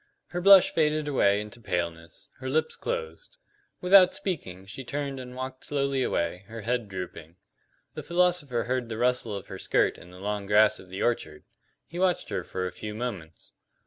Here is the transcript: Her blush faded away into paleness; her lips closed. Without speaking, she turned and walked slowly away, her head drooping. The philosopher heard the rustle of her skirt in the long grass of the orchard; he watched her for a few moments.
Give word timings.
Her 0.29 0.41
blush 0.41 0.71
faded 0.73 1.07
away 1.07 1.39
into 1.41 1.61
paleness; 1.61 2.31
her 2.39 2.49
lips 2.49 2.75
closed. 2.75 3.37
Without 3.81 4.15
speaking, 4.15 4.65
she 4.65 4.83
turned 4.83 5.19
and 5.19 5.35
walked 5.35 5.63
slowly 5.63 6.01
away, 6.01 6.45
her 6.47 6.61
head 6.61 6.89
drooping. 6.89 7.35
The 7.93 8.01
philosopher 8.01 8.63
heard 8.63 8.89
the 8.89 8.97
rustle 8.97 9.35
of 9.35 9.45
her 9.45 9.59
skirt 9.59 9.99
in 9.99 10.09
the 10.09 10.17
long 10.19 10.47
grass 10.47 10.79
of 10.79 10.89
the 10.89 11.03
orchard; 11.03 11.43
he 11.85 11.99
watched 11.99 12.29
her 12.29 12.43
for 12.43 12.65
a 12.65 12.71
few 12.71 12.95
moments. 12.95 13.53